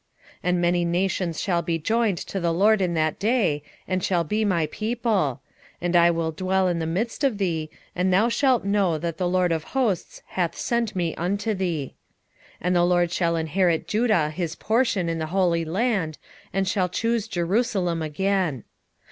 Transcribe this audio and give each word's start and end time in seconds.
2:11 0.37 0.39
And 0.45 0.61
many 0.61 0.83
nations 0.83 1.39
shall 1.39 1.61
be 1.61 1.77
joined 1.77 2.17
to 2.17 2.39
the 2.39 2.51
LORD 2.51 2.81
in 2.81 2.95
that 2.95 3.19
day, 3.19 3.61
and 3.87 4.03
shall 4.03 4.23
be 4.23 4.43
my 4.43 4.65
people: 4.71 5.41
and 5.79 5.95
I 5.95 6.09
will 6.09 6.31
dwell 6.31 6.67
in 6.67 6.79
the 6.79 6.87
midst 6.87 7.23
of 7.23 7.37
thee, 7.37 7.69
and 7.95 8.11
thou 8.11 8.27
shalt 8.27 8.65
know 8.65 8.97
that 8.97 9.19
the 9.19 9.27
LORD 9.29 9.51
of 9.51 9.63
hosts 9.77 10.23
hath 10.29 10.57
sent 10.57 10.95
me 10.95 11.13
unto 11.17 11.53
thee. 11.53 11.93
2:12 12.53 12.53
And 12.61 12.75
the 12.75 12.83
LORD 12.85 13.11
shall 13.11 13.35
inherit 13.35 13.87
Judah 13.87 14.31
his 14.31 14.55
portion 14.55 15.07
in 15.07 15.19
the 15.19 15.27
holy 15.27 15.63
land, 15.65 16.17
and 16.51 16.67
shall 16.67 16.89
choose 16.89 17.27
Jerusalem 17.27 18.01
again. 18.01 18.63